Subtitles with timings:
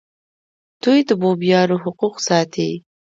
[0.83, 2.69] دوی د بومیانو حقوق ساتي.